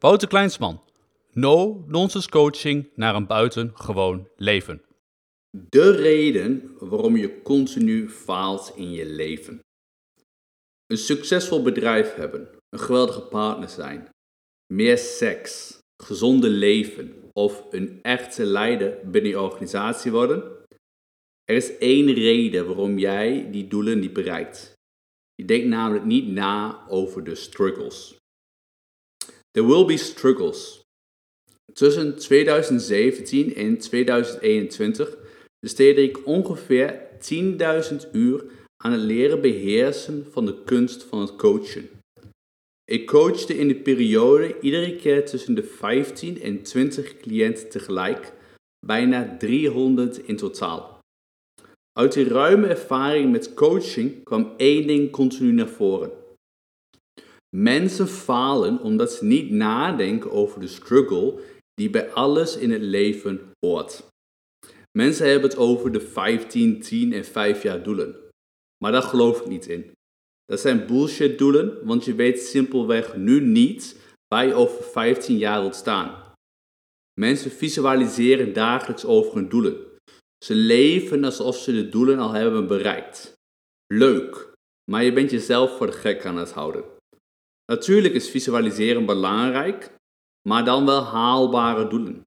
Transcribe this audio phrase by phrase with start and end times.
[0.00, 0.80] Wouter Kleinsman.
[1.32, 4.82] No-nonsense coaching naar een buitengewoon leven.
[5.68, 9.60] De reden waarom je continu faalt in je leven.
[10.86, 14.08] Een succesvol bedrijf hebben, een geweldige partner zijn,
[14.72, 20.42] meer seks, gezonde leven of een echte leider binnen je organisatie worden.
[21.44, 24.72] Er is één reden waarom jij die doelen niet bereikt.
[25.34, 28.16] Je denkt namelijk niet na over de struggles.
[29.50, 30.80] There will be struggles.
[31.72, 35.16] Tussen 2017 en 2021
[35.60, 37.00] besteedde ik ongeveer
[38.00, 38.44] 10.000 uur
[38.76, 41.88] aan het leren beheersen van de kunst van het coachen.
[42.84, 48.32] Ik coachte in de periode iedere keer tussen de 15 en 20 cliënten tegelijk,
[48.86, 50.98] bijna 300 in totaal.
[51.98, 56.12] Uit die ruime ervaring met coaching kwam één ding continu naar voren.
[57.56, 61.40] Mensen falen omdat ze niet nadenken over de struggle
[61.74, 64.02] die bij alles in het leven hoort.
[64.98, 68.16] Mensen hebben het over de 15, 10 en 5 jaar doelen.
[68.84, 69.90] Maar daar geloof ik niet in.
[70.44, 73.96] Dat zijn bullshit doelen, want je weet simpelweg nu niet
[74.34, 76.32] waar je over 15 jaar wilt staan.
[77.20, 79.76] Mensen visualiseren dagelijks over hun doelen.
[80.44, 83.32] Ze leven alsof ze de doelen al hebben bereikt.
[83.86, 84.52] Leuk,
[84.90, 86.84] maar je bent jezelf voor de gek aan het houden.
[87.72, 89.94] Natuurlijk is visualiseren belangrijk,
[90.48, 92.26] maar dan wel haalbare doelen.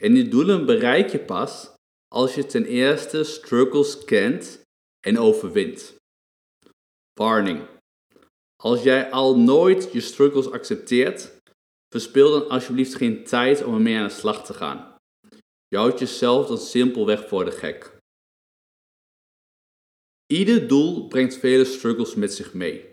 [0.00, 1.74] En die doelen bereik je pas
[2.08, 4.62] als je ten eerste struggles kent
[5.00, 5.96] en overwint.
[7.14, 7.68] Warning.
[8.56, 11.40] Als jij al nooit je struggles accepteert,
[11.88, 14.96] verspil dan alsjeblieft geen tijd om ermee aan de slag te gaan.
[15.68, 17.98] Je houdt jezelf dan simpelweg voor de gek.
[20.26, 22.91] Ieder doel brengt vele struggles met zich mee.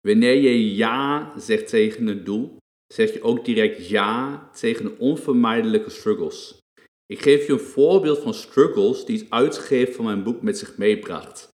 [0.00, 2.56] Wanneer je ja zegt tegen een doel,
[2.94, 6.58] zeg je ook direct ja tegen de onvermijdelijke struggles.
[7.06, 10.76] Ik geef je een voorbeeld van struggles die het uitgeven van mijn boek met zich
[10.76, 11.48] meebracht.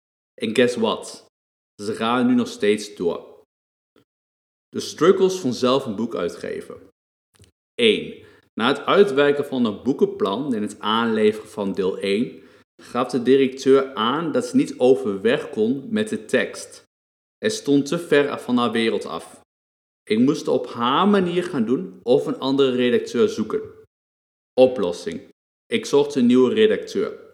[0.41, 1.25] En guess what?
[1.83, 3.41] Ze gaan nu nog steeds door.
[4.69, 6.77] De struggles van zelf een boek uitgeven.
[7.75, 8.23] 1.
[8.53, 12.41] Na het uitwerken van een boekenplan en het aanleveren van deel 1
[12.81, 16.83] gaf de directeur aan dat ze niet overweg kon met de tekst.
[17.43, 19.41] Het stond te ver van haar wereld af.
[20.03, 23.61] Ik moest op haar manier gaan doen of een andere redacteur zoeken.
[24.53, 25.21] Oplossing.
[25.65, 27.33] Ik zocht een nieuwe redacteur.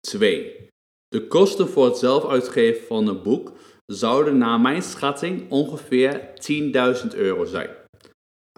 [0.00, 0.68] 2.
[1.08, 3.52] De kosten voor het zelf uitgeven van een boek
[3.86, 6.30] zouden naar mijn schatting ongeveer
[7.04, 7.70] 10.000 euro zijn.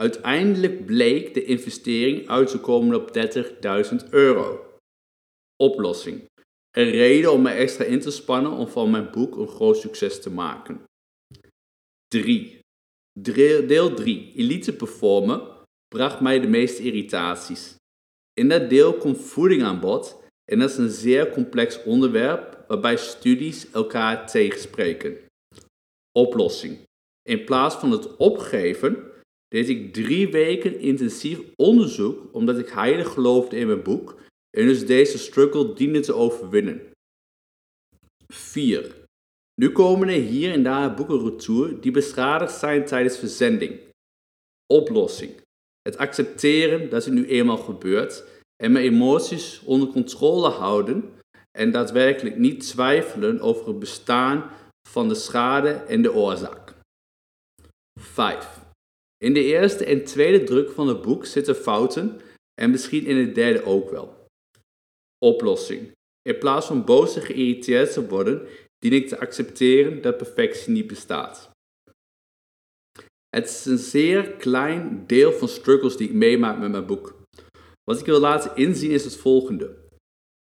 [0.00, 3.16] Uiteindelijk bleek de investering uit te komen op
[4.04, 4.66] 30.000 euro.
[5.56, 6.32] Oplossing.
[6.76, 10.20] Een reden om me extra in te spannen om van mijn boek een groot succes
[10.20, 10.84] te maken.
[12.08, 12.58] 3.
[13.66, 14.32] Deel 3.
[14.34, 15.42] Elite performen
[15.88, 17.76] bracht mij de meeste irritaties.
[18.32, 22.96] In dat deel komt voeding aan bod en dat is een zeer complex onderwerp waarbij
[22.96, 25.16] studies elkaar tegenspreken.
[26.12, 26.78] Oplossing.
[27.22, 29.10] In plaats van het opgeven
[29.48, 34.22] deed ik drie weken intensief onderzoek omdat ik heilig geloofde in mijn boek
[34.54, 36.82] en dus deze struggle diende te overwinnen.
[38.32, 38.94] 4.
[39.60, 43.80] Nu komen er hier en daar boeken retour die beschadigd zijn tijdens verzending.
[44.66, 45.40] Oplossing.
[45.82, 48.24] Het accepteren dat het nu eenmaal gebeurt
[48.62, 51.12] en mijn emoties onder controle houden
[51.58, 54.50] en daadwerkelijk niet twijfelen over het bestaan
[54.88, 56.74] van de schade en de oorzaak.
[58.00, 58.60] 5.
[59.24, 62.20] In de eerste en tweede druk van het boek zitten fouten
[62.60, 64.13] en misschien in de derde ook wel.
[65.24, 65.92] Oplossing.
[66.28, 68.46] In plaats van boos en geïrriteerd te worden,
[68.78, 71.50] dien ik te accepteren dat perfectie niet bestaat.
[73.28, 77.14] Het is een zeer klein deel van struggles die ik meemaak met mijn boek.
[77.84, 79.76] Wat ik wil laten inzien is het volgende.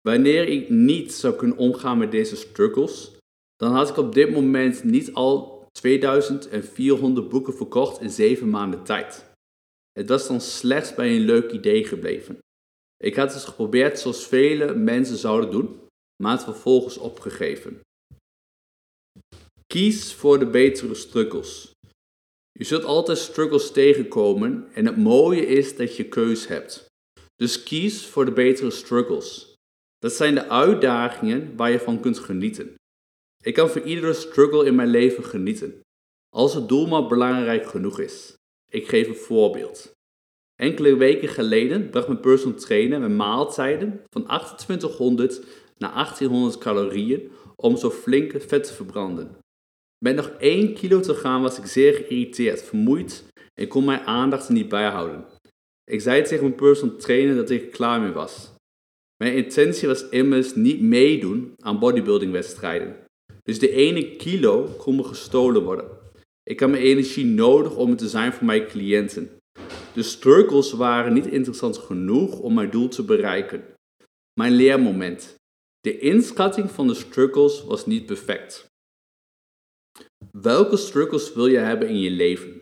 [0.02, 3.12] Wanneer ik niet zou kunnen omgaan met deze struggles,
[3.56, 9.26] dan had ik op dit moment niet al 2400 boeken verkocht in 7 maanden tijd.
[9.92, 12.40] Het was dan slechts bij een leuk idee gebleven.
[13.02, 15.80] Ik had het geprobeerd zoals vele mensen zouden doen,
[16.24, 17.80] maar het vervolgens opgegeven.
[19.68, 21.72] Kies voor de betere struggles.
[22.52, 26.86] Je zult altijd struggles tegenkomen en het mooie is dat je keus hebt.
[27.36, 29.56] Dus kies voor de betere struggles.
[29.98, 32.74] Dat zijn de uitdagingen waar je van kunt genieten.
[33.44, 35.80] Ik kan van iedere struggle in mijn leven genieten,
[36.30, 38.34] als het doel maar belangrijk genoeg is.
[38.72, 39.92] Ik geef een voorbeeld.
[40.62, 45.42] Enkele weken geleden bracht mijn personal trainer mijn maaltijden van 2800
[45.78, 49.38] naar 1800 calorieën om zo flink vet te verbranden.
[50.04, 53.24] Met nog 1 kilo te gaan was ik zeer geïrriteerd, vermoeid
[53.54, 55.26] en kon mijn aandacht niet bijhouden.
[55.84, 58.54] Ik zei tegen mijn personal trainer dat ik er klaar mee was.
[59.24, 62.96] Mijn intentie was immers niet meedoen aan bodybuildingwedstrijden.
[63.44, 65.90] Dus de ene kilo kon me gestolen worden.
[66.44, 69.40] Ik had mijn energie nodig om het te zijn voor mijn cliënten.
[69.94, 73.64] De struggles waren niet interessant genoeg om mijn doel te bereiken.
[74.40, 75.36] Mijn leermoment.
[75.80, 78.66] De inschatting van de struggles was niet perfect.
[80.32, 82.62] Welke struggles wil je hebben in je leven?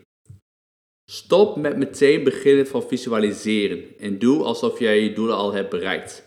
[1.10, 6.26] Stop met meteen beginnen van visualiseren en doe alsof jij je doelen al hebt bereikt.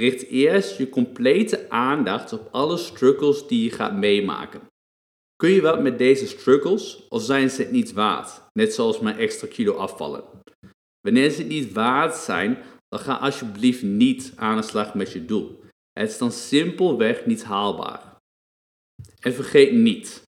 [0.00, 4.60] Richt eerst je complete aandacht op alle struggles die je gaat meemaken.
[5.36, 8.42] Kun je wat met deze struggles of zijn ze het niet waard?
[8.52, 10.24] Net zoals mijn extra kilo afvallen.
[11.02, 12.58] Wanneer ze niet waard zijn,
[12.88, 15.60] dan ga alsjeblieft niet aan de slag met je doel.
[15.92, 18.16] Het is dan simpelweg niet haalbaar.
[19.20, 20.22] En vergeet niet,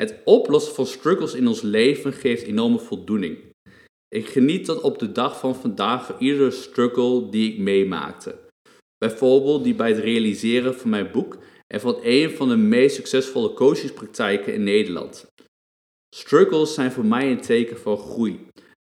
[0.00, 3.38] het oplossen van struggles in ons leven geeft enorme voldoening.
[4.08, 8.38] Ik geniet tot op de dag van vandaag van iedere struggle die ik meemaakte.
[8.98, 13.52] Bijvoorbeeld die bij het realiseren van mijn boek en van een van de meest succesvolle
[13.52, 15.26] coachingspraktijken in Nederland.
[16.16, 18.46] Struggles zijn voor mij een teken van groei.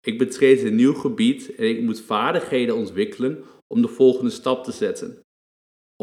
[0.09, 4.71] Ik betreed een nieuw gebied en ik moet vaardigheden ontwikkelen om de volgende stap te
[4.71, 5.19] zetten.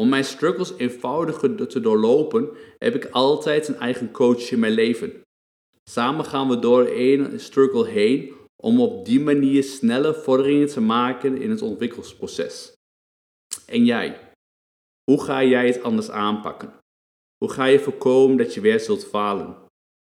[0.01, 5.21] Om mijn struggles eenvoudiger te doorlopen, heb ik altijd een eigen coach in mijn leven.
[5.89, 8.33] Samen gaan we door een struggle heen
[8.63, 12.73] om op die manier snelle vorderingen te maken in het ontwikkelingsproces.
[13.65, 14.31] En jij?
[15.11, 16.73] Hoe ga jij het anders aanpakken?
[17.37, 19.55] Hoe ga je voorkomen dat je weer zult falen?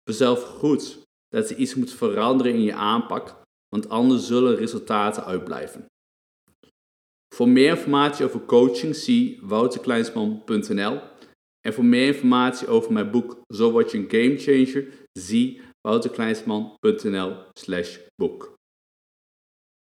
[0.03, 5.87] Bezelf goed dat er iets moet veranderen in je aanpak, want anders zullen resultaten uitblijven.
[7.35, 11.01] Voor meer informatie over coaching zie wouterkleinsman.nl
[11.61, 17.99] en voor meer informatie over mijn boek Zo word je een gamechanger zie wouterkleinsman.nl slash
[18.17, 18.56] boek.